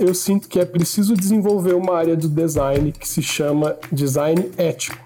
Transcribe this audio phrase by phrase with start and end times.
[0.00, 4.98] eu sinto que é preciso desenvolver uma área do design que se chama design ético.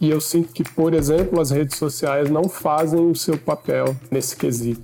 [0.00, 4.36] E eu sinto que, por exemplo, as redes sociais não fazem o seu papel nesse
[4.36, 4.82] quesito.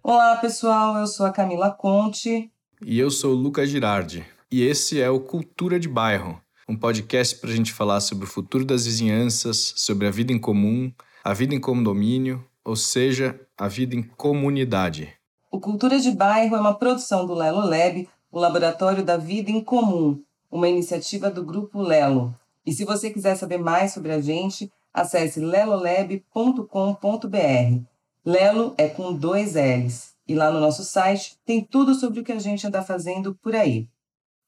[0.00, 0.96] Olá, pessoal.
[0.96, 2.52] Eu sou a Camila Conte.
[2.80, 4.37] E eu sou o Lucas Girardi.
[4.50, 8.26] E esse é o Cultura de Bairro, um podcast para a gente falar sobre o
[8.26, 10.90] futuro das vizinhanças, sobre a vida em comum,
[11.22, 15.12] a vida em condomínio, ou seja, a vida em comunidade.
[15.50, 19.62] O Cultura de Bairro é uma produção do Lelo Lab, o Laboratório da Vida em
[19.62, 20.18] Comum,
[20.50, 22.34] uma iniciativa do Grupo Lelo.
[22.64, 27.82] E se você quiser saber mais sobre a gente, acesse lelolab.com.br.
[28.24, 30.14] Lelo é com dois L's.
[30.26, 33.54] E lá no nosso site tem tudo sobre o que a gente anda fazendo por
[33.54, 33.86] aí.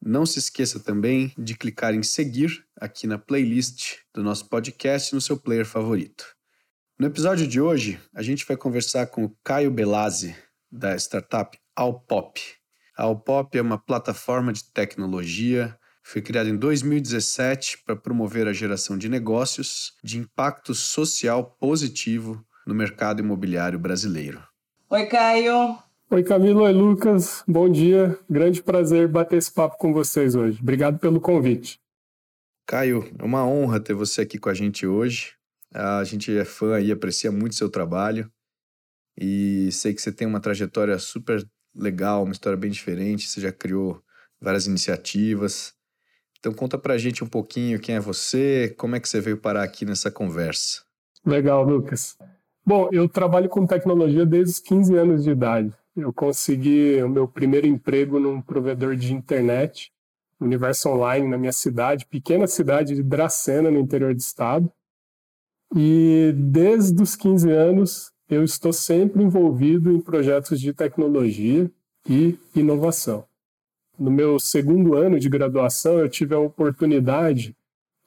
[0.02, 5.20] Não se esqueça também de clicar em seguir aqui na playlist do nosso podcast no
[5.20, 6.26] seu player favorito.
[6.98, 10.34] No episódio de hoje, a gente vai conversar com o Caio Belazzi,
[10.70, 12.40] da startup Alpop.
[12.96, 18.98] A Alpop é uma plataforma de tecnologia foi criada em 2017 para promover a geração
[18.98, 24.42] de negócios de impacto social positivo no mercado imobiliário brasileiro.
[24.88, 25.78] Oi, Caio.
[26.12, 26.62] Oi, Camilo.
[26.62, 27.44] Oi, Lucas.
[27.46, 28.18] Bom dia.
[28.28, 30.58] Grande prazer bater esse papo com vocês hoje.
[30.60, 31.80] Obrigado pelo convite.
[32.66, 35.34] Caio, é uma honra ter você aqui com a gente hoje.
[35.72, 38.28] A gente é fã e aprecia muito seu trabalho.
[39.16, 43.28] E sei que você tem uma trajetória super legal, uma história bem diferente.
[43.28, 44.02] Você já criou
[44.40, 45.74] várias iniciativas.
[46.40, 49.62] Então conta pra gente um pouquinho quem é você, como é que você veio parar
[49.62, 50.82] aqui nessa conversa.
[51.24, 52.18] Legal, Lucas.
[52.66, 55.72] Bom, eu trabalho com tecnologia desde os 15 anos de idade.
[55.96, 59.92] Eu consegui o meu primeiro emprego num provedor de internet,
[60.40, 64.72] Universo Online, na minha cidade, pequena cidade de Dracena, no interior do estado.
[65.76, 71.70] E desde os 15 anos, eu estou sempre envolvido em projetos de tecnologia
[72.08, 73.24] e inovação.
[73.98, 77.54] No meu segundo ano de graduação, eu tive a oportunidade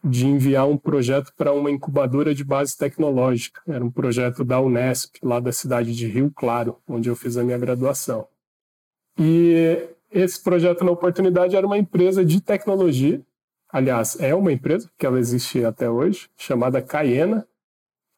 [0.04, 3.62] de enviar um projeto para uma incubadora de base tecnológica.
[3.66, 7.44] Era um projeto da Unesp, lá da cidade de Rio Claro, onde eu fiz a
[7.44, 8.28] minha graduação.
[9.18, 13.22] E esse projeto, na oportunidade, era uma empresa de tecnologia.
[13.70, 17.48] Aliás, é uma empresa, que ela existe até hoje, chamada Cayena.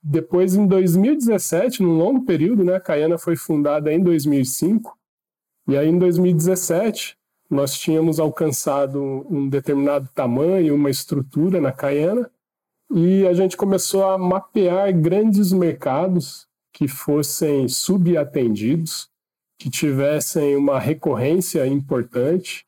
[0.01, 4.97] Depois, em 2017, num longo período, né, a Cayena foi fundada em 2005.
[5.67, 7.17] E aí, em 2017,
[7.55, 12.29] nós tínhamos alcançado um determinado tamanho, uma estrutura na Cayena,
[12.93, 19.09] e a gente começou a mapear grandes mercados que fossem subatendidos,
[19.57, 22.65] que tivessem uma recorrência importante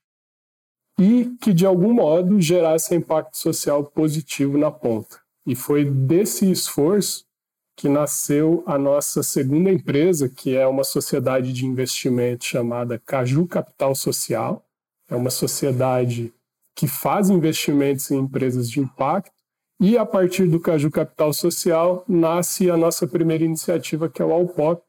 [1.00, 5.20] e que, de algum modo, gerassem impacto social positivo na ponta.
[5.46, 7.28] E foi desse esforço
[7.76, 13.94] que nasceu a nossa segunda empresa, que é uma sociedade de investimento chamada Caju Capital
[13.94, 14.67] Social,
[15.10, 16.34] é uma sociedade
[16.76, 19.32] que faz investimentos em empresas de impacto
[19.80, 24.32] e a partir do Caju Capital Social nasce a nossa primeira iniciativa que é o
[24.32, 24.84] Alpop,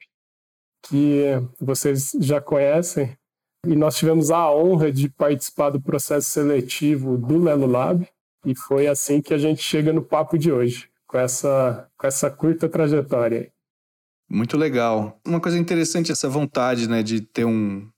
[0.82, 1.24] que
[1.60, 3.16] vocês já conhecem
[3.66, 8.06] e nós tivemos a honra de participar do processo seletivo do Lelo Lab
[8.44, 12.30] e foi assim que a gente chega no papo de hoje, com essa, com essa
[12.30, 13.52] curta trajetória.
[14.30, 15.18] Muito legal.
[15.26, 17.88] Uma coisa interessante essa vontade, né, de ter um,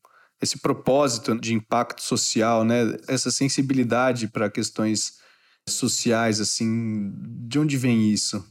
[0.43, 2.97] esse propósito de impacto social, né?
[3.07, 5.19] Essa sensibilidade para questões
[5.69, 7.13] sociais, assim,
[7.47, 8.43] de onde vem isso?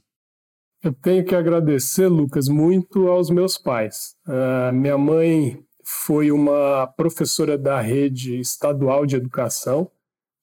[0.83, 4.15] Eu tenho que agradecer, Lucas, muito aos meus pais.
[4.25, 9.91] Uh, minha mãe foi uma professora da rede estadual de educação,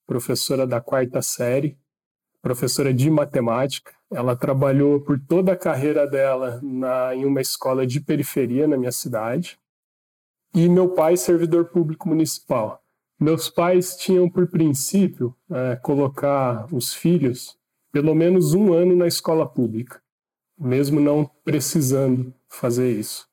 [0.07, 1.79] professora da quarta série,
[2.43, 3.93] professora de matemática.
[4.13, 8.93] Ela trabalhou por toda a carreira dela na, em uma escola de periferia na minha
[8.93, 9.59] cidade
[10.57, 12.83] e meu pai servidor público municipal.
[13.21, 17.59] Meus pais tinham por princípio é, colocar os filhos
[17.93, 20.01] pelo menos um ano na escola pública,
[20.59, 23.29] mesmo não precisando fazer isso.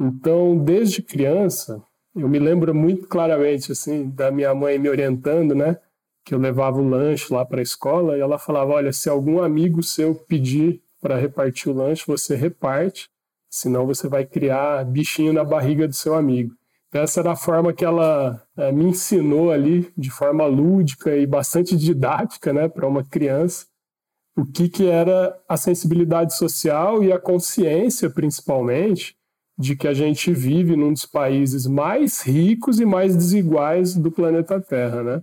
[0.00, 1.82] Então, desde criança,
[2.14, 5.76] eu me lembro muito claramente assim da minha mãe me orientando, né?
[6.24, 9.42] Que eu levava o lanche lá para a escola e ela falava: olha, se algum
[9.42, 13.10] amigo seu pedir para repartir o lanche, você reparte,
[13.50, 16.59] senão você vai criar bichinho na barriga do seu amigo.
[16.92, 21.76] Essa era a forma que ela é, me ensinou ali, de forma lúdica e bastante
[21.76, 23.66] didática, né, para uma criança,
[24.36, 29.14] o que, que era a sensibilidade social e a consciência, principalmente,
[29.58, 34.60] de que a gente vive num dos países mais ricos e mais desiguais do planeta
[34.60, 35.22] Terra, né?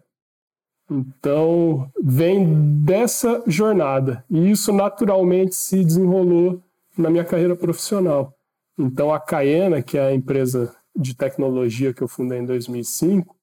[0.89, 4.23] Então, vem dessa jornada.
[4.29, 6.61] E isso naturalmente se desenrolou
[6.97, 8.33] na minha carreira profissional.
[8.77, 13.35] Então, a Caena, que é a empresa de tecnologia que eu fundei em 2005,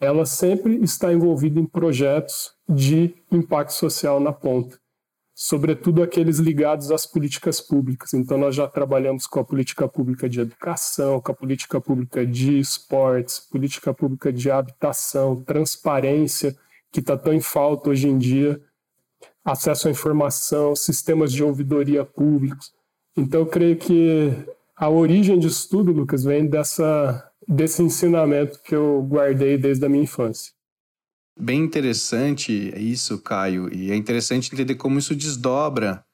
[0.00, 4.78] ela sempre está envolvida em projetos de impacto social na ponta,
[5.34, 8.12] sobretudo aqueles ligados às políticas públicas.
[8.12, 12.58] Então, nós já trabalhamos com a política pública de educação, com a política pública de
[12.58, 16.56] esportes, política pública de habitação, transparência
[16.92, 18.60] que está tão em falta hoje em dia,
[19.44, 22.72] acesso à informação, sistemas de ouvidoria públicos.
[23.16, 29.02] Então, eu creio que a origem disso tudo, Lucas, vem dessa, desse ensinamento que eu
[29.02, 30.52] guardei desde a minha infância.
[31.38, 36.04] Bem interessante isso, Caio, e é interessante entender como isso desdobra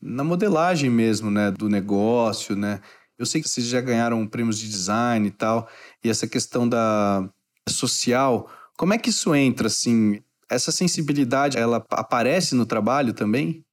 [0.00, 2.80] na modelagem mesmo, né, do negócio, né?
[3.18, 5.68] Eu sei que vocês já ganharam prêmios de design e tal,
[6.02, 7.28] e essa questão da
[7.68, 10.22] social, como é que isso entra, assim?
[10.48, 13.64] Essa sensibilidade, ela aparece no trabalho também?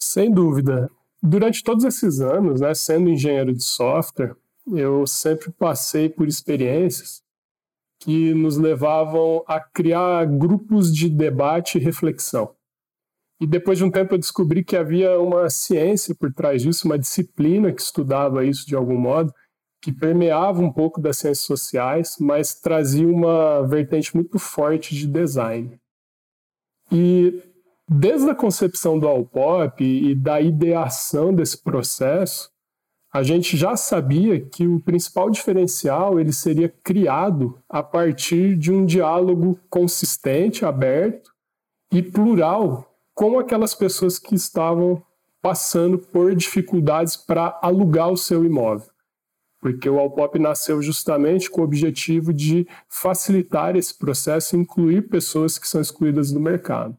[0.00, 0.88] Sem dúvida.
[1.26, 4.36] Durante todos esses anos, né, sendo engenheiro de software,
[4.70, 7.22] eu sempre passei por experiências
[7.98, 12.54] que nos levavam a criar grupos de debate e reflexão.
[13.40, 16.98] E depois de um tempo eu descobri que havia uma ciência por trás disso, uma
[16.98, 19.32] disciplina que estudava isso de algum modo,
[19.80, 25.80] que permeava um pouco das ciências sociais, mas trazia uma vertente muito forte de design.
[26.92, 27.42] E
[27.88, 32.50] desde a concepção do Alpop e da ideação desse processo,
[33.12, 38.84] a gente já sabia que o principal diferencial ele seria criado a partir de um
[38.84, 41.30] diálogo consistente, aberto
[41.92, 45.00] e plural com aquelas pessoas que estavam
[45.40, 48.94] passando por dificuldades para alugar o seu imóvel
[49.64, 55.56] porque o Alpop nasceu justamente com o objetivo de facilitar esse processo e incluir pessoas
[55.56, 56.94] que são excluídas do mercado.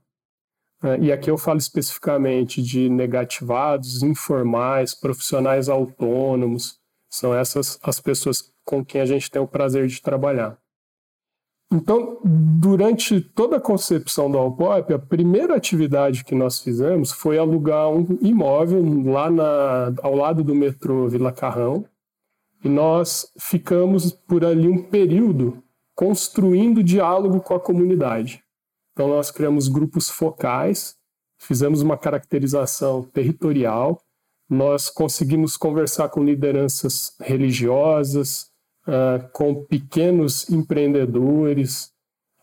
[0.85, 6.77] É, e aqui eu falo especificamente de negativados, informais, profissionais autônomos,
[7.09, 10.59] são essas as pessoas com quem a gente tem o prazer de trabalhar.
[11.73, 17.89] Então, durante toda a concepção do Alpop, a primeira atividade que nós fizemos foi alugar
[17.89, 21.83] um imóvel lá na, ao lado do metrô Vila Carrão,
[22.63, 25.63] e nós ficamos por ali um período
[25.95, 28.44] construindo diálogo com a comunidade.
[28.95, 30.95] Então, nós criamos grupos focais,
[31.38, 34.01] fizemos uma caracterização territorial,
[34.50, 38.50] nós conseguimos conversar com lideranças religiosas,
[38.88, 41.92] uh, com pequenos empreendedores.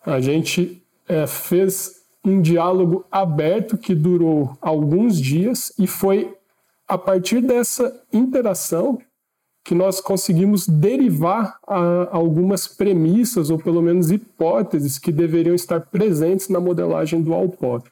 [0.05, 6.37] A gente uh, fez um diálogo aberto que durou alguns dias e foi
[6.87, 8.99] a partir dessa interação
[9.65, 11.59] que nós conseguimos derivar
[12.11, 17.89] algumas premissas, ou pelo menos hipóteses, que deveriam estar presentes na modelagem do Alpop.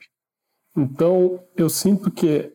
[0.76, 2.52] Então, eu sinto que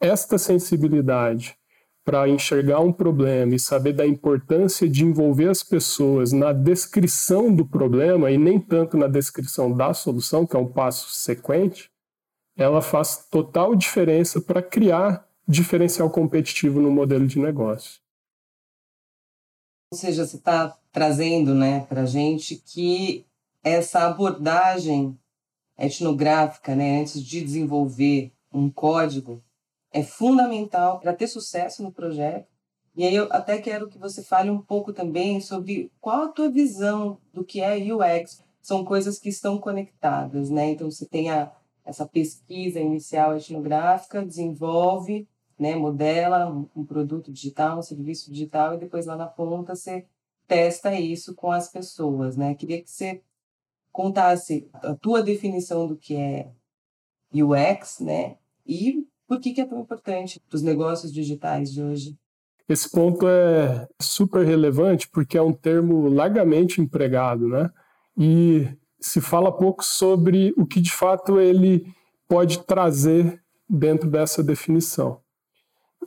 [0.00, 1.56] esta sensibilidade
[2.04, 7.64] para enxergar um problema e saber da importância de envolver as pessoas na descrição do
[7.64, 11.90] problema e nem tanto na descrição da solução, que é um passo sequente,
[12.56, 18.01] ela faz total diferença para criar diferencial competitivo no modelo de negócio.
[19.92, 23.26] Ou seja, você está trazendo né, para a gente que
[23.62, 25.18] essa abordagem
[25.78, 29.44] etnográfica, né, antes de desenvolver um código,
[29.92, 32.48] é fundamental para ter sucesso no projeto.
[32.96, 36.50] E aí eu até quero que você fale um pouco também sobre qual a tua
[36.50, 38.42] visão do que é UX.
[38.62, 40.70] São coisas que estão conectadas, né?
[40.70, 41.52] Então você tem a,
[41.84, 45.28] essa pesquisa inicial etnográfica, desenvolve
[45.62, 50.04] né, modela um, produto digital, um serviço digital e depois lá na ponta você
[50.46, 52.54] testa isso com as pessoas, né?
[52.56, 53.22] Queria que você
[53.92, 56.50] contasse a tua definição do que é
[57.32, 58.36] UX, né?
[58.66, 62.18] E por que, que é tão importante para os negócios digitais de hoje?
[62.68, 67.70] Esse ponto é super relevante porque é um termo largamente empregado, né?
[68.18, 68.68] E
[69.00, 71.86] se fala pouco sobre o que de fato ele
[72.28, 75.22] pode trazer dentro dessa definição.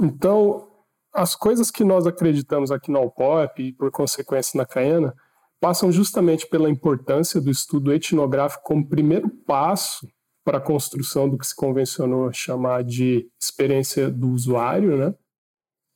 [0.02, 0.68] Então,
[1.14, 5.16] as coisas que nós acreditamos aqui na Alpop e, por consequência, na Caena,
[5.60, 10.08] passam justamente pela importância do estudo etnográfico como primeiro passo
[10.44, 15.16] para a construção do que se convencionou chamar de experiência do usuário, né?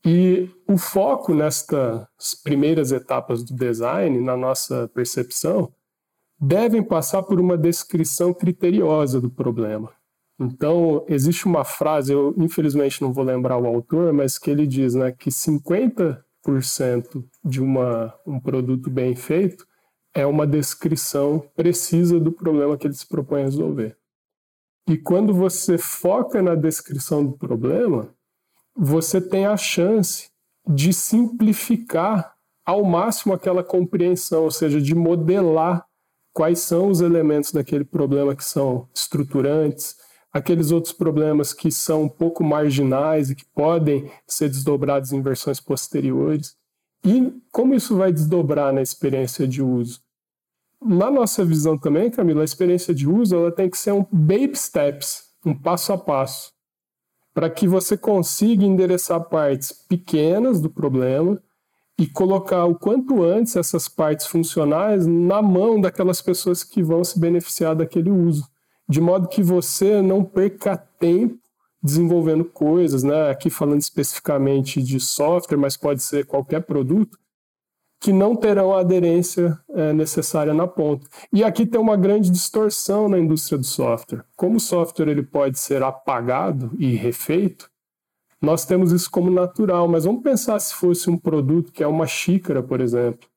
[0.06, 5.74] E o foco nestas primeiras etapas do design, na nossa percepção,
[6.40, 9.94] devem passar por uma descrição criteriosa do problema.
[10.40, 14.96] Então, existe uma frase, eu infelizmente não vou lembrar o autor, mas que ele diz
[14.96, 16.24] né, que 50%
[17.44, 19.68] de uma, um produto bem feito
[20.14, 23.98] é uma descrição precisa do problema que ele se propõe a resolver.
[24.88, 28.10] E quando você foca na descrição do problema,
[28.76, 30.30] você tem a chance
[30.68, 32.34] de simplificar
[32.66, 35.86] ao máximo aquela compreensão, ou seja, de modelar
[36.34, 39.96] quais são os elementos daquele problema que são estruturantes,
[40.32, 45.60] aqueles outros problemas que são um pouco marginais e que podem ser desdobrados em versões
[45.60, 46.56] posteriores.
[47.04, 50.02] E como isso vai desdobrar na experiência de uso?
[50.82, 54.56] Na nossa visão também, Camila, a experiência de uso ela tem que ser um baby
[54.56, 56.54] steps, um passo a passo,
[57.34, 61.42] para que você consiga endereçar partes pequenas do problema
[61.98, 67.20] e colocar o quanto antes essas partes funcionais na mão daquelas pessoas que vão se
[67.20, 68.48] beneficiar daquele uso,
[68.90, 71.38] de modo que você não perca tempo
[71.82, 73.30] desenvolvendo coisas, né?
[73.30, 77.18] Aqui falando especificamente de software, mas pode ser qualquer produto
[78.02, 81.08] que não terão a aderência é, necessária na ponta.
[81.34, 84.24] E aqui tem uma grande distorção na indústria do software.
[84.36, 87.70] Como o software ele pode ser apagado e refeito,
[88.42, 92.08] nós temos isso como natural, mas vamos pensar se fosse um produto que é uma
[92.08, 93.28] xícara, por exemplo.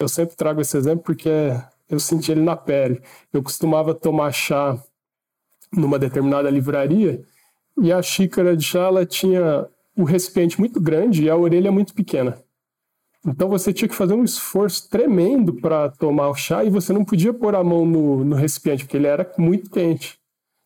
[0.00, 1.28] Eu sempre trago esse exemplo porque
[1.88, 3.02] eu senti ele na pele.
[3.30, 4.82] Eu costumava tomar chá
[5.72, 7.22] numa determinada livraria
[7.80, 11.94] e a xícara de chá ela tinha o recipiente muito grande e a orelha muito
[11.94, 12.38] pequena.
[13.26, 17.04] Então você tinha que fazer um esforço tremendo para tomar o chá e você não
[17.04, 20.18] podia pôr a mão no, no recipiente porque ele era muito quente.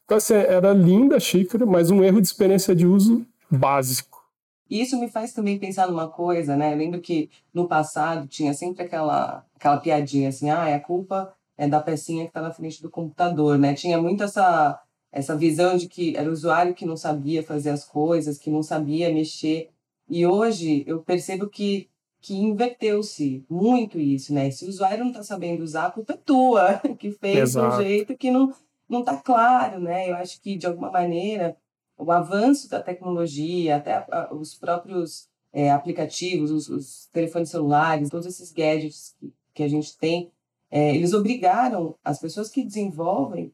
[0.05, 4.23] Então assim, era linda a xícara, mas um erro de experiência de uso básico.
[4.69, 6.73] Isso me faz também pensar numa coisa, né?
[6.73, 11.69] Eu lembro que no passado tinha sempre aquela, aquela piadinha assim, ah, a culpa é
[11.69, 13.75] da pecinha que está na frente do computador, né?
[13.75, 14.81] Tinha muito essa,
[15.13, 18.63] essa visão de que era o usuário que não sabia fazer as coisas, que não
[18.63, 19.71] sabia mexer.
[20.09, 21.89] E hoje eu percebo que,
[22.21, 24.51] que inverteu-se muito isso, né?
[24.51, 27.77] Se o usuário não está sabendo usar, a culpa é tua, que fez Exato.
[27.77, 28.53] de um jeito que não
[28.89, 30.11] não está claro, né?
[30.11, 31.57] Eu acho que de alguma maneira
[31.97, 38.53] o avanço da tecnologia, até os próprios é, aplicativos, os, os, telefones celulares, todos esses
[38.53, 40.31] gadgets que, que a gente tem,
[40.71, 43.53] é, eles obrigaram as pessoas que desenvolvem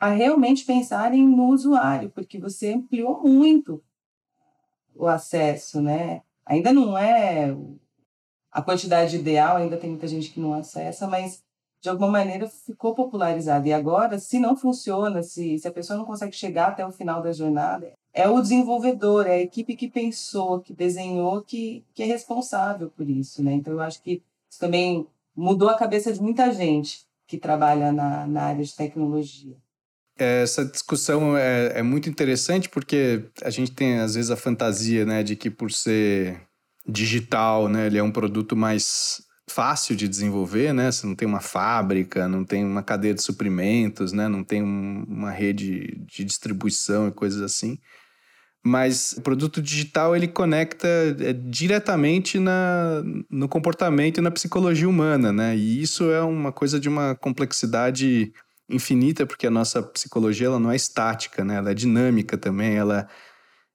[0.00, 3.84] a realmente pensarem no usuário, porque você ampliou muito
[4.94, 6.22] o acesso, né?
[6.46, 7.54] Ainda não é
[8.50, 11.44] a quantidade ideal, ainda tem muita gente que não acessa, mas
[11.82, 13.68] de alguma maneira ficou popularizado.
[13.68, 17.22] E agora, se não funciona, se, se a pessoa não consegue chegar até o final
[17.22, 22.06] da jornada, é o desenvolvedor, é a equipe que pensou, que desenhou, que, que é
[22.06, 23.42] responsável por isso.
[23.42, 23.52] Né?
[23.52, 28.26] Então, eu acho que isso também mudou a cabeça de muita gente que trabalha na,
[28.26, 29.56] na área de tecnologia.
[30.24, 35.22] Essa discussão é, é muito interessante porque a gente tem, às vezes, a fantasia né,
[35.22, 36.40] de que por ser
[36.86, 40.90] digital, né, ele é um produto mais fácil de desenvolver, né?
[40.90, 44.28] Você não tem uma fábrica, não tem uma cadeia de suprimentos, né?
[44.28, 47.78] Não tem um, uma rede de distribuição e coisas assim.
[48.64, 50.86] Mas o produto digital ele conecta
[51.20, 55.56] é, diretamente na, no comportamento e na psicologia humana, né?
[55.56, 58.32] E isso é uma coisa de uma complexidade
[58.70, 61.56] infinita, porque a nossa psicologia ela não é estática, né?
[61.56, 63.08] Ela é dinâmica também, ela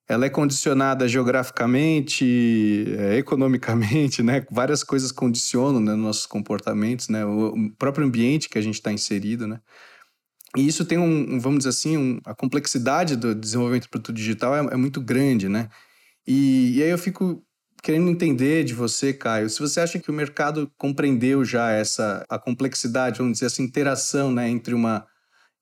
[0.08, 4.46] ela é condicionada geograficamente, é, economicamente, né?
[4.52, 7.26] Várias coisas condicionam né, nossos comportamentos, né?
[7.26, 9.60] O próprio ambiente que a gente está inserido, né?
[10.56, 14.56] E isso tem um, vamos dizer assim, um, a complexidade do desenvolvimento do produto digital
[14.56, 15.70] é, é muito grande, né?
[16.28, 17.45] E, e, aí eu fico
[17.86, 22.40] querendo entender de você, Caio, se você acha que o mercado compreendeu já essa a
[22.40, 25.06] complexidade, vamos dizer, essa interação, né, entre uma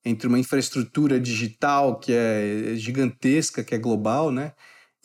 [0.05, 4.53] entre uma infraestrutura digital que é gigantesca, que é global, né?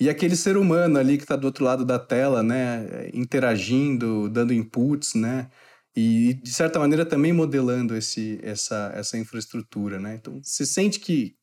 [0.01, 3.11] E aquele ser humano ali que está do outro lado da tela, né?
[3.15, 5.51] Interagindo, dando inputs, né?
[5.97, 10.17] E, de certa maneira, também modelando esse, essa, essa infraestrutura, né?
[10.17, 11.35] Então, você sente que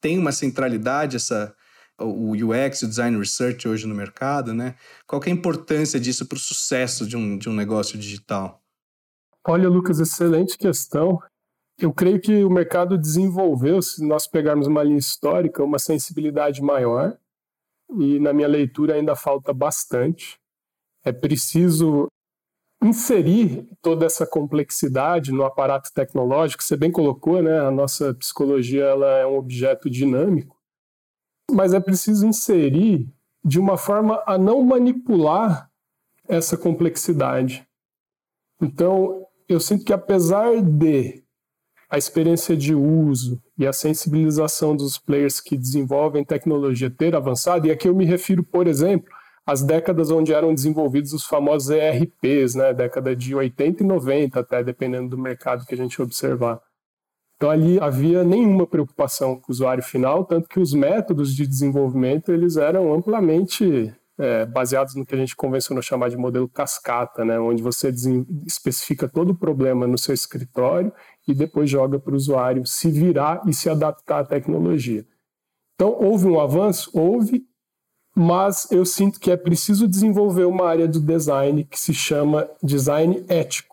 [0.00, 1.54] tem uma centralidade essa
[1.98, 4.76] o UX, o Design Research hoje no mercado, né?
[5.06, 8.62] Qual é a importância disso para o sucesso de um, de um negócio digital?
[9.46, 11.20] Olha, Lucas, excelente questão.
[11.78, 17.16] Eu creio que o mercado desenvolveu, se nós pegarmos uma linha histórica, uma sensibilidade maior,
[17.98, 20.38] e na minha leitura ainda falta bastante.
[21.04, 22.08] É preciso
[22.82, 26.62] inserir toda essa complexidade no aparato tecnológico.
[26.62, 27.60] Você bem colocou, né?
[27.60, 30.57] A nossa psicologia ela é um objeto dinâmico,
[31.50, 33.08] mas é preciso inserir
[33.44, 35.70] de uma forma a não manipular
[36.28, 37.66] essa complexidade.
[38.60, 41.24] Então, eu sinto que apesar de
[41.90, 47.70] a experiência de uso e a sensibilização dos players que desenvolvem tecnologia ter avançado, e
[47.70, 49.10] aqui eu me refiro, por exemplo,
[49.46, 54.62] as décadas onde eram desenvolvidos os famosos ERPs, né, década de 80 e 90 até,
[54.62, 56.60] dependendo do mercado que a gente observar.
[57.38, 62.32] Então ali havia nenhuma preocupação com o usuário final, tanto que os métodos de desenvolvimento
[62.32, 67.38] eles eram amplamente é, baseados no que a gente convencionou chamar de modelo cascata, né,
[67.38, 67.94] onde você
[68.44, 70.92] especifica todo o problema no seu escritório
[71.28, 75.06] e depois joga para o usuário se virar e se adaptar à tecnologia.
[75.76, 76.90] Então, houve um avanço?
[76.92, 77.46] Houve,
[78.16, 83.24] mas eu sinto que é preciso desenvolver uma área do design que se chama design
[83.28, 83.67] ético.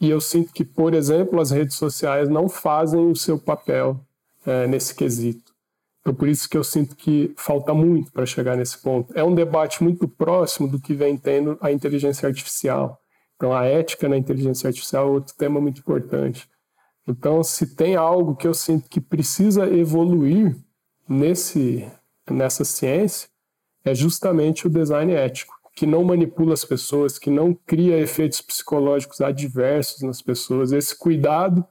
[0.00, 4.00] E eu sinto que, por exemplo, as redes sociais não fazem o seu papel
[4.46, 5.52] é, nesse quesito.
[6.00, 9.12] Então, por isso que eu sinto que falta muito para chegar nesse ponto.
[9.14, 12.98] É um debate muito próximo do que vem tendo a inteligência artificial.
[13.36, 16.48] Então, a ética na inteligência artificial é outro tema muito importante.
[17.06, 20.56] Então, se tem algo que eu sinto que precisa evoluir
[21.08, 21.86] nesse,
[22.30, 23.28] nessa ciência,
[23.84, 29.22] é justamente o design ético, que não manipula as pessoas, que não cria efeitos psicológicos
[29.22, 30.72] adversos nas pessoas.
[30.72, 31.64] Esse cuidado,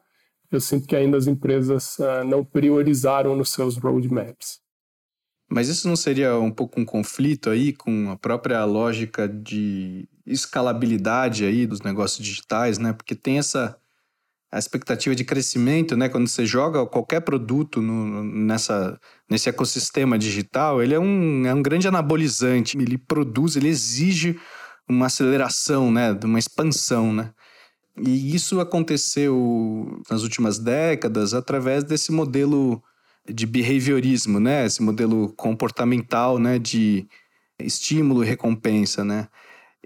[0.52, 4.62] eu sinto que ainda as empresas uh, não priorizaram nos seus roadmaps.
[5.48, 11.46] Mas isso não seria um pouco um conflito aí com a própria lógica de escalabilidade
[11.46, 12.94] aí dos negócios digitais, né?
[12.94, 13.78] Porque tem essa
[14.52, 16.10] a expectativa de crescimento, né?
[16.10, 21.62] Quando você joga qualquer produto no, nessa, nesse ecossistema digital, ele é um, é um
[21.62, 22.78] grande anabolizante.
[22.78, 24.40] Ele produz, ele exige
[24.88, 26.18] uma aceleração, né?
[26.24, 27.32] Uma expansão, né?
[27.98, 32.82] E isso aconteceu nas últimas décadas através desse modelo
[33.28, 34.66] de behaviorismo, né?
[34.66, 36.58] Esse modelo comportamental, né?
[36.58, 37.08] De
[37.60, 39.28] estímulo e recompensa, né?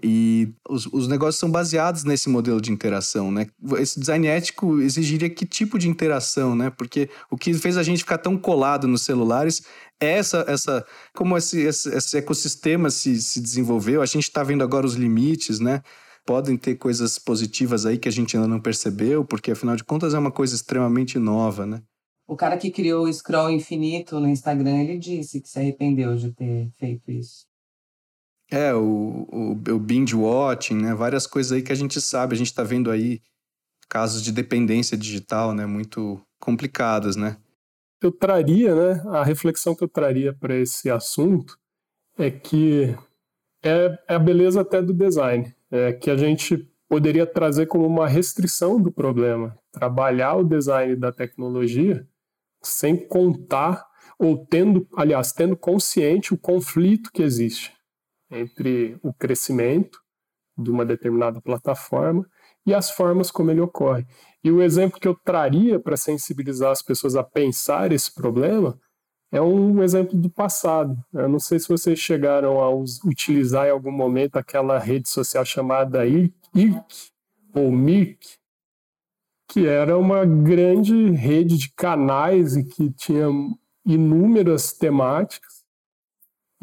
[0.02, 3.46] E os, os negócios são baseados nesse modelo de interação, né?
[3.78, 6.68] Esse design ético exigiria que tipo de interação, né?
[6.70, 9.62] Porque o que fez a gente ficar tão colado nos celulares
[10.00, 10.84] é essa, essa
[11.14, 14.02] como esse, esse, esse ecossistema se, se desenvolveu.
[14.02, 15.80] A gente está vendo agora os limites, né?
[16.26, 20.12] Podem ter coisas positivas aí que a gente ainda não percebeu, porque afinal de contas
[20.12, 21.82] é uma coisa extremamente nova, né?
[22.26, 26.32] O cara que criou o scroll infinito no Instagram, ele disse que se arrependeu de
[26.32, 27.46] ter feito isso.
[28.54, 30.94] É, o, o, o binge watching, né?
[30.94, 33.20] Várias coisas aí que a gente sabe, a gente está vendo aí
[33.88, 35.66] casos de dependência digital, né?
[35.66, 37.36] Muito complicados, né?
[38.00, 39.02] Eu traria, né?
[39.08, 41.58] A reflexão que eu traria para esse assunto
[42.16, 42.96] é que
[43.60, 46.56] é, é a beleza até do design, é que a gente
[46.88, 52.06] poderia trazer como uma restrição do problema, trabalhar o design da tecnologia
[52.62, 53.84] sem contar
[54.16, 57.74] ou tendo, aliás, tendo consciente o conflito que existe
[58.34, 59.98] entre o crescimento
[60.56, 62.26] de uma determinada plataforma
[62.66, 64.06] e as formas como ele ocorre.
[64.42, 68.78] E o exemplo que eu traria para sensibilizar as pessoas a pensar esse problema
[69.32, 70.96] é um exemplo do passado.
[71.12, 76.06] Eu não sei se vocês chegaram a utilizar em algum momento aquela rede social chamada
[76.06, 76.32] IRC
[77.52, 78.38] ou MIRC,
[79.48, 83.26] que era uma grande rede de canais e que tinha
[83.84, 85.53] inúmeras temáticas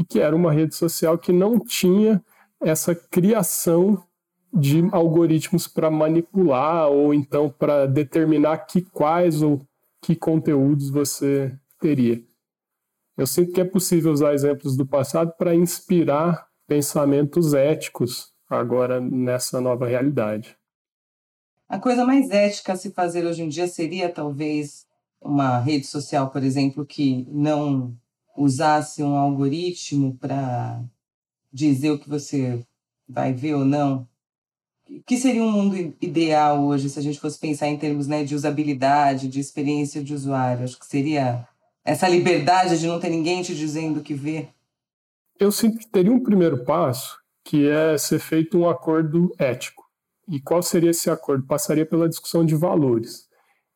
[0.01, 2.23] e que era uma rede social que não tinha
[2.59, 4.03] essa criação
[4.51, 9.61] de algoritmos para manipular ou então para determinar que quais ou
[10.01, 12.21] que conteúdos você teria.
[13.15, 19.61] Eu sinto que é possível usar exemplos do passado para inspirar pensamentos éticos agora nessa
[19.61, 20.57] nova realidade.
[21.69, 24.85] A coisa mais ética a se fazer hoje em dia seria talvez
[25.21, 27.95] uma rede social, por exemplo, que não
[28.41, 30.83] usasse um algoritmo para
[31.51, 32.65] dizer o que você
[33.07, 34.07] vai ver ou não?
[34.89, 38.23] O que seria um mundo ideal hoje, se a gente fosse pensar em termos né,
[38.23, 40.63] de usabilidade, de experiência de usuário?
[40.63, 41.47] Acho que seria
[41.83, 44.49] essa liberdade de não ter ninguém te dizendo o que ver.
[45.39, 49.83] Eu sinto que teria um primeiro passo, que é ser feito um acordo ético.
[50.27, 51.45] E qual seria esse acordo?
[51.45, 53.27] Passaria pela discussão de valores.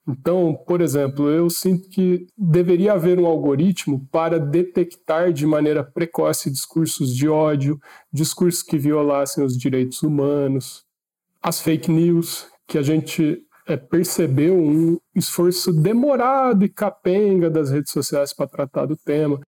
[0.07, 6.51] Então, por exemplo, eu sinto que deveria haver um algoritmo para detectar de maneira precoce
[6.51, 7.79] discursos de ódio,
[8.13, 10.85] discursos que violassem os direitos humanos,
[11.41, 17.91] as fake news, que a gente é, percebeu um esforço demorado e capenga das redes
[17.91, 19.39] sociais para tratar do tema.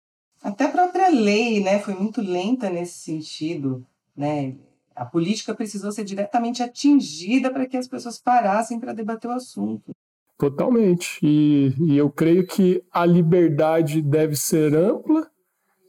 [0.42, 3.86] Até a própria lei né, foi muito lenta nesse sentido.
[4.16, 4.56] Né?
[4.94, 9.92] A política precisou ser diretamente atingida para que as pessoas parassem para debater o assunto.
[10.38, 11.18] Totalmente.
[11.22, 15.30] E, e eu creio que a liberdade deve ser ampla,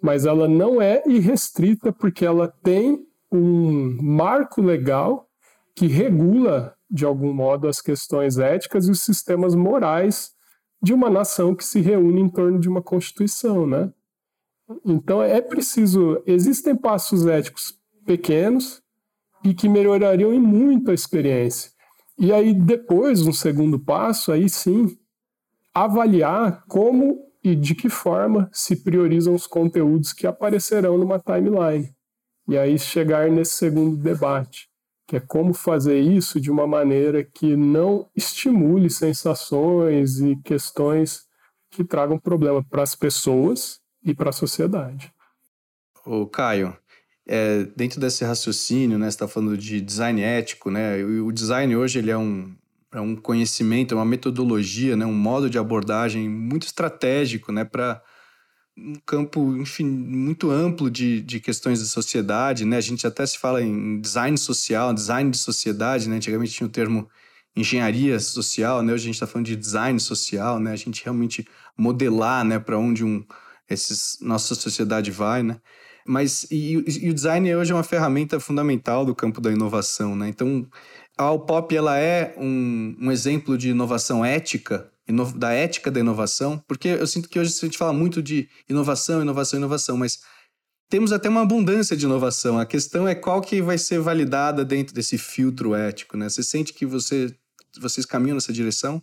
[0.01, 5.27] mas ela não é irrestrita, porque ela tem um marco legal
[5.75, 10.31] que regula, de algum modo, as questões éticas e os sistemas morais
[10.81, 13.91] de uma nação que se reúne em torno de uma constituição, né?
[14.85, 18.81] Então é preciso, existem passos éticos pequenos
[19.43, 21.71] e que melhorariam em muito a experiência.
[22.17, 24.97] E aí depois, um segundo passo, aí sim,
[25.73, 31.95] avaliar como e de que forma se priorizam os conteúdos que aparecerão numa timeline.
[32.47, 34.69] E aí chegar nesse segundo debate,
[35.05, 41.27] que é como fazer isso de uma maneira que não estimule sensações e questões
[41.69, 45.13] que tragam problema para as pessoas e para a sociedade.
[46.05, 46.75] O Caio,
[47.27, 51.03] é, dentro desse raciocínio, né, você está falando de design ético, né?
[51.03, 52.55] O design hoje ele é um,
[52.93, 58.01] é um conhecimento, é uma metodologia, né, um modo de abordagem muito estratégico, né, para
[58.77, 62.77] um campo enfim, muito amplo de, de questões de sociedade, né?
[62.77, 66.17] A gente até se fala em design social, design de sociedade, né?
[66.17, 67.09] Antigamente tinha o termo
[67.55, 68.93] engenharia social, né?
[68.93, 70.71] Hoje a gente está falando de design social, né?
[70.73, 73.25] A gente realmente modelar, né, para onde um
[74.21, 75.59] nossa sociedade vai, né?
[76.07, 80.29] Mas e, e, o design hoje é uma ferramenta fundamental do campo da inovação, né?
[80.29, 80.65] Então
[81.17, 84.89] a Alpop ela é um, um exemplo de inovação ética,
[85.35, 89.21] da ética da inovação, porque eu sinto que hoje a gente fala muito de inovação,
[89.21, 90.19] inovação, inovação, mas
[90.89, 92.59] temos até uma abundância de inovação.
[92.59, 96.29] A questão é qual que vai ser validada dentro desse filtro ético, né?
[96.29, 97.33] Você sente que você,
[97.79, 99.01] vocês caminham nessa direção?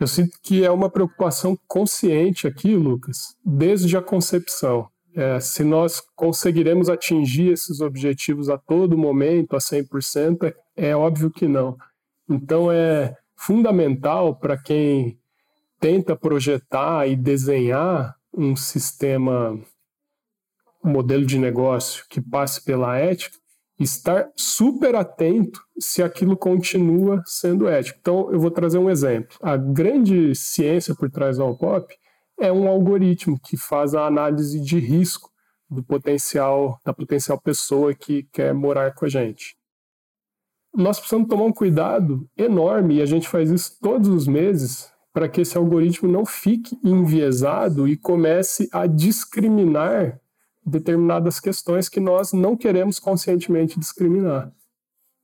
[0.00, 4.88] Eu sinto que é uma preocupação consciente aqui, Lucas, desde a concepção.
[5.18, 10.44] É, se nós conseguiremos atingir esses objetivos a todo momento, a 100%,
[10.76, 11.76] é, é óbvio que não.
[12.30, 15.18] Então, é fundamental para quem
[15.80, 19.58] tenta projetar e desenhar um sistema,
[20.84, 23.36] um modelo de negócio que passe pela ética,
[23.76, 27.98] estar super atento se aquilo continua sendo ético.
[28.00, 29.36] Então, eu vou trazer um exemplo.
[29.42, 31.92] A grande ciência por trás do Alpop
[32.38, 35.30] é um algoritmo que faz a análise de risco
[35.68, 39.56] do potencial da potencial pessoa que quer morar com a gente.
[40.74, 45.28] Nós precisamos tomar um cuidado enorme e a gente faz isso todos os meses para
[45.28, 50.20] que esse algoritmo não fique enviesado e comece a discriminar
[50.64, 54.52] determinadas questões que nós não queremos conscientemente discriminar.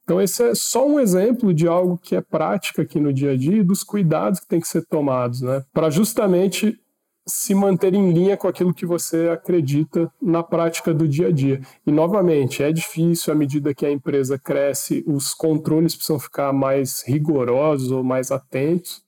[0.03, 3.37] Então, esse é só um exemplo de algo que é prática aqui no dia a
[3.37, 5.65] dia e dos cuidados que tem que ser tomados, né?
[5.73, 6.79] Para justamente
[7.27, 11.61] se manter em linha com aquilo que você acredita na prática do dia a dia.
[11.87, 17.03] E, novamente, é difícil, à medida que a empresa cresce, os controles precisam ficar mais
[17.07, 19.03] rigorosos ou mais atentos,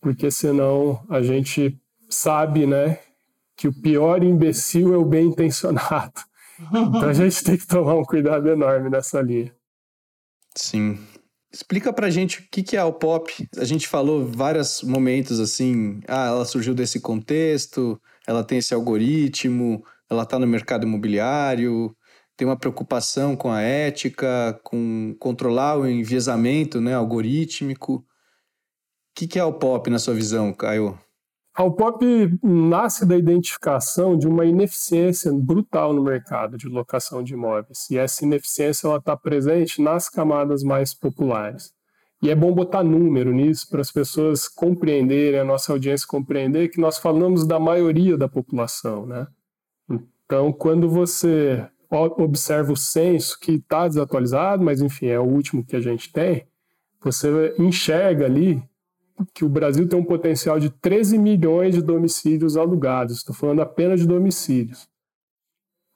[0.00, 2.98] porque senão a gente sabe, né,
[3.56, 6.12] que o pior imbecil é o bem intencionado.
[6.60, 9.54] Então a gente tem que tomar um cuidado enorme nessa linha.
[10.56, 10.98] Sim,
[11.50, 13.48] Explica pra gente o que, é a Pop.
[13.56, 19.82] A gente falou vários momentos assim, ah, ela surgiu desse contexto, ela tem esse algoritmo,
[20.10, 21.96] ela está no mercado imobiliário,
[22.36, 27.94] tem uma preocupação com a ética, com controlar o enviesamento né, algorítmico.
[27.94, 28.04] O
[29.14, 30.98] que, que é a Pop na sua visão, Caio?
[31.58, 32.04] A Alpop
[32.40, 37.90] nasce da identificação de uma ineficiência brutal no mercado de locação de imóveis.
[37.90, 41.72] E essa ineficiência está presente nas camadas mais populares.
[42.22, 46.80] E é bom botar número nisso para as pessoas compreenderem, a nossa audiência compreender que
[46.80, 49.04] nós falamos da maioria da população.
[49.04, 49.26] Né?
[50.24, 55.74] Então, quando você observa o censo, que está desatualizado, mas enfim, é o último que
[55.74, 56.46] a gente tem,
[57.02, 58.62] você enxerga ali
[59.34, 63.18] que o Brasil tem um potencial de 13 milhões de domicílios alugados.
[63.18, 64.88] Estou falando apenas de domicílios.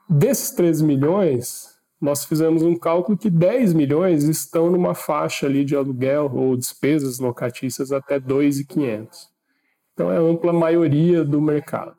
[0.08, 5.76] Desses 13 milhões, nós fizemos um cálculo que 10 milhões estão numa faixa ali de
[5.76, 9.28] aluguel ou despesas locatícias até 2.500.
[9.94, 11.96] Então é a ampla maioria do mercado.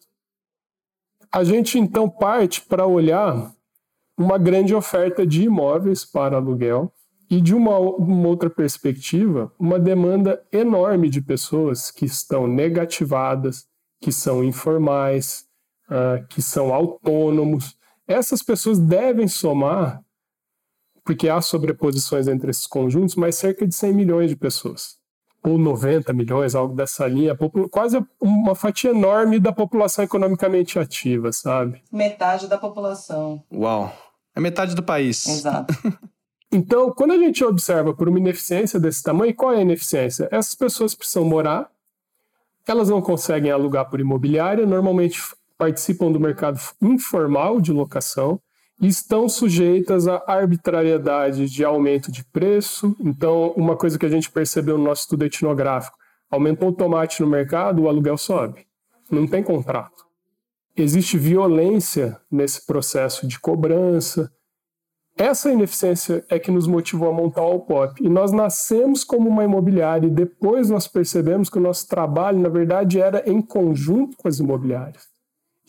[1.32, 3.52] A gente então parte para olhar
[4.18, 6.92] uma grande oferta de imóveis para aluguel
[7.34, 13.66] e de uma, uma, outra perspectiva, uma demanda enorme de pessoas que estão negativadas,
[14.00, 15.44] que são informais,
[15.90, 17.76] uh, que são autônomos.
[18.08, 20.00] Essas pessoas devem somar,
[21.04, 25.00] porque há sobreposições entre esses conjuntos, mas cerca de 100 milhões de pessoas.
[25.44, 27.36] Ou 90 milhões, algo dessa linha,
[27.72, 31.82] quase uma fatia enorme da população economicamente ativa, sabe?
[31.92, 33.44] Metade da população.
[33.52, 33.92] Uau!
[34.36, 35.26] É metade do país.
[35.26, 35.74] Exato.
[36.54, 40.30] Então, quando a gente observa por uma ineficiência desse tamanho, qual é a ineficiência?
[40.32, 41.68] Essas pessoas precisam morar,
[42.68, 45.20] elas não conseguem alugar por imobiliária, normalmente
[45.58, 48.40] participam do mercado informal de locação
[48.80, 52.96] e estão sujeitas à arbitrariedade de aumento de preço.
[53.00, 55.98] Então, uma coisa que a gente percebeu no nosso estudo etnográfico,
[56.30, 58.68] aumentou o tomate no mercado, o aluguel sobe.
[59.10, 60.06] Não tem contrato.
[60.78, 64.32] Existe violência nesse processo de cobrança,
[65.16, 68.04] essa ineficiência é que nos motivou a montar o Alpop.
[68.04, 72.50] E nós nascemos como uma imobiliária e depois nós percebemos que o nosso trabalho, na
[72.50, 75.08] verdade, era em conjunto com as imobiliárias.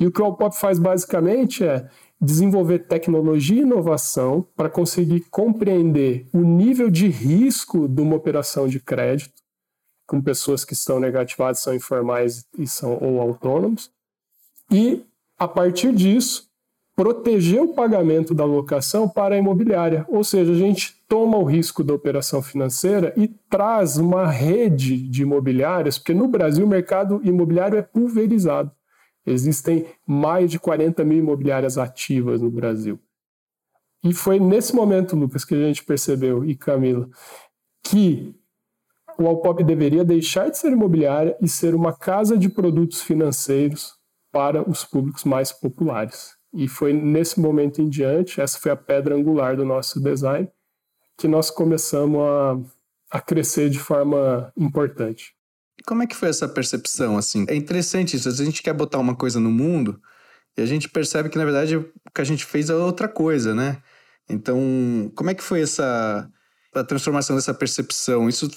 [0.01, 1.89] E o que o Alpop faz basicamente é
[2.21, 8.81] desenvolver tecnologia e inovação para conseguir compreender o nível de risco de uma operação de
[8.81, 9.45] crédito
[10.07, 13.91] com pessoas que estão negativadas, são informais e são ou autônomos,
[14.71, 15.05] e
[15.39, 16.49] a partir disso
[16.97, 20.05] proteger o pagamento da locação para a imobiliária.
[20.09, 25.23] Ou seja, a gente toma o risco da operação financeira e traz uma rede de
[25.23, 28.71] imobiliárias, porque no Brasil o mercado imobiliário é pulverizado.
[29.27, 32.99] Existem mais de 40 mil imobiliárias ativas no Brasil.
[34.05, 37.09] E foi nesse momento, Lucas, que a gente percebeu, e Camila,
[37.83, 38.35] que
[39.19, 43.95] o Alpop deveria deixar de ser imobiliária e ser uma casa de produtos financeiros
[44.31, 46.37] para os públicos mais populares.
[46.55, 50.49] E foi nesse momento em diante, essa foi a pedra angular do nosso design,
[51.19, 55.35] que nós começamos a, a crescer de forma importante.
[55.85, 57.45] Como é que foi essa percepção, assim?
[57.49, 60.01] É interessante isso, a gente quer botar uma coisa no mundo
[60.57, 63.53] e a gente percebe que, na verdade, o que a gente fez é outra coisa,
[63.53, 63.83] né?
[64.29, 66.31] Então, como é que foi essa
[66.73, 68.29] a transformação dessa percepção?
[68.29, 68.49] Isso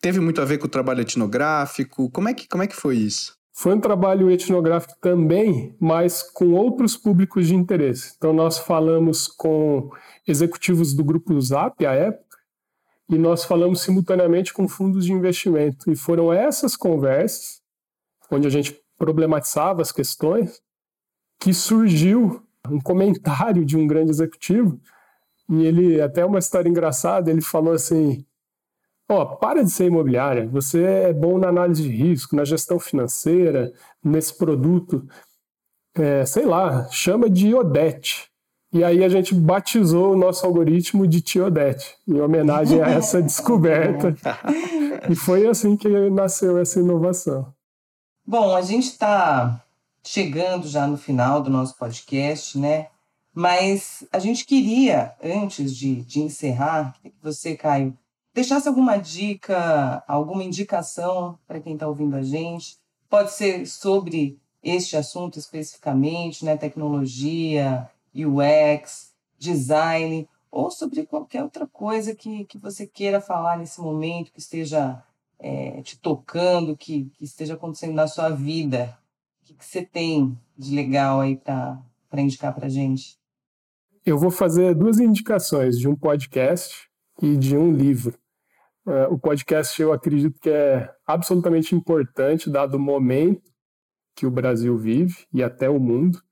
[0.00, 2.10] teve muito a ver com o trabalho etnográfico?
[2.10, 3.36] Como é que, como é que foi isso?
[3.60, 8.14] Foi um trabalho etnográfico também, mas com outros públicos de interesse.
[8.16, 9.90] Então, nós falamos com
[10.28, 12.38] executivos do grupo Zap, à época,
[13.10, 15.90] e nós falamos simultaneamente com fundos de investimento.
[15.90, 17.60] E foram essas conversas,
[18.30, 20.62] onde a gente problematizava as questões,
[21.40, 22.40] que surgiu
[22.70, 24.80] um comentário de um grande executivo,
[25.50, 28.24] e ele, até uma história engraçada, ele falou assim:
[29.10, 30.46] Ó, oh, para de ser imobiliária.
[30.48, 33.72] Você é bom na análise de risco, na gestão financeira,
[34.04, 35.08] nesse produto.
[35.96, 38.28] É, sei lá, chama de Odete.
[38.70, 44.14] E aí a gente batizou o nosso algoritmo de Tiodete, em homenagem a essa descoberta.
[45.08, 47.52] e foi assim que nasceu essa inovação.
[48.26, 49.64] Bom, a gente está
[50.04, 52.88] chegando já no final do nosso podcast, né?
[53.32, 57.96] Mas a gente queria, antes de, de encerrar, que você, Caio,
[58.38, 62.78] deixasse alguma dica, alguma indicação para quem está ouvindo a gente.
[63.10, 66.56] Pode ser sobre este assunto especificamente, né?
[66.56, 74.30] Tecnologia, UX, design, ou sobre qualquer outra coisa que, que você queira falar nesse momento,
[74.30, 75.02] que esteja
[75.36, 78.96] é, te tocando, que, que esteja acontecendo na sua vida.
[79.42, 81.82] O que, que você tem de legal aí para
[82.18, 83.18] indicar para gente?
[84.06, 86.88] Eu vou fazer duas indicações de um podcast
[87.20, 88.16] e de um livro.
[88.88, 93.52] É, o podcast eu acredito que é absolutamente importante, dado o momento
[94.16, 96.22] que o Brasil vive e até o mundo.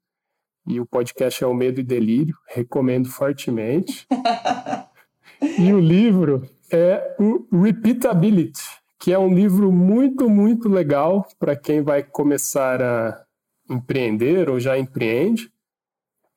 [0.67, 4.07] E o podcast é O Medo e Delírio, recomendo fortemente.
[5.59, 8.63] e o livro é o Repeatability,
[8.99, 13.23] que é um livro muito, muito legal para quem vai começar a
[13.69, 15.53] empreender ou já empreende,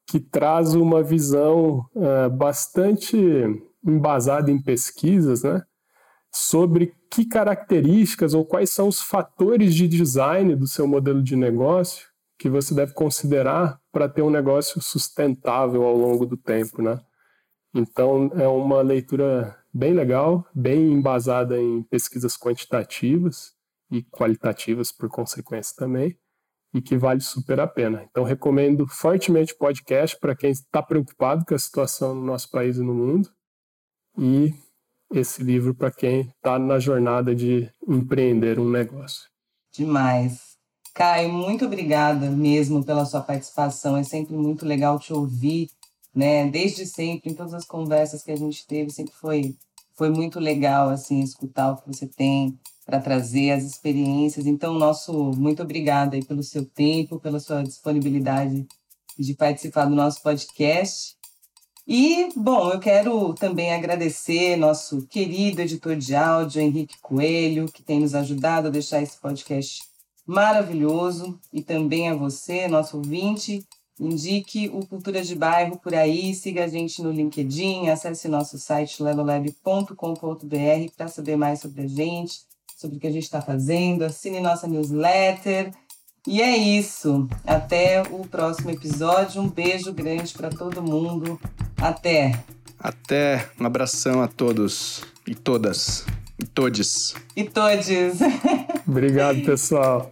[0.05, 3.17] que traz uma visão uh, bastante
[3.85, 5.63] embasada em pesquisas, né?
[6.33, 12.07] Sobre que características ou quais são os fatores de design do seu modelo de negócio
[12.37, 17.01] que você deve considerar para ter um negócio sustentável ao longo do tempo, né?
[17.73, 23.53] Então é uma leitura bem legal, bem embasada em pesquisas quantitativas
[23.91, 26.17] e qualitativas por consequência também,
[26.73, 28.05] e que vale super a pena.
[28.09, 32.77] Então recomendo fortemente o podcast para quem está preocupado com a situação no nosso país
[32.77, 33.29] e no mundo.
[34.17, 34.53] E
[35.11, 39.27] esse livro para quem está na jornada de empreender um negócio.
[39.73, 40.57] Demais.
[40.93, 43.95] Caio, muito obrigada mesmo pela sua participação.
[43.95, 45.69] É sempre muito legal te ouvir,
[46.13, 46.49] né?
[46.49, 49.55] Desde sempre, em todas as conversas que a gente teve, sempre foi,
[49.95, 54.45] foi muito legal assim escutar o que você tem para trazer as experiências.
[54.45, 58.67] Então, nosso muito obrigada aí pelo seu tempo, pela sua disponibilidade
[59.17, 61.18] de participar do nosso podcast.
[61.91, 67.99] E, bom, eu quero também agradecer nosso querido editor de áudio, Henrique Coelho, que tem
[67.99, 69.81] nos ajudado a deixar esse podcast
[70.23, 73.65] maravilhoso, e também a você, nosso ouvinte.
[73.99, 79.01] Indique o Cultura de Bairro por aí, siga a gente no LinkedIn, acesse nosso site
[79.01, 79.95] lelolab.com.br
[80.95, 82.41] para saber mais sobre a gente,
[82.77, 85.71] sobre o que a gente está fazendo, assine nossa newsletter.
[86.27, 87.27] E é isso.
[87.45, 89.41] Até o próximo episódio.
[89.41, 91.39] Um beijo grande para todo mundo.
[91.77, 92.43] Até.
[92.79, 93.49] Até.
[93.59, 96.05] Um abração a todos e todas.
[96.37, 97.15] E todes.
[97.35, 98.19] E todes.
[98.87, 100.11] Obrigado, pessoal.